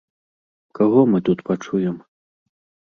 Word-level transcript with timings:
Каго 0.79 1.03
мы 1.11 1.21
тут 1.29 1.47
пачуем? 1.51 1.95